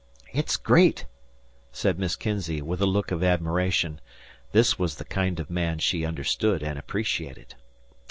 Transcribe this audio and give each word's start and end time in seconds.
"It's 0.33 0.57
great," 0.57 1.05
said 1.71 1.99
Miss 1.99 2.15
Kinzey, 2.15 2.59
with 2.59 2.81
a 2.81 2.87
look 2.87 3.11
of 3.11 3.21
admiration. 3.23 4.01
This 4.51 4.79
was 4.79 4.95
the 4.95 5.05
kind 5.05 5.39
of 5.39 5.51
man 5.51 5.77
she 5.77 6.05
understood 6.07 6.63
and 6.63 6.79
appreciated. 6.79 7.53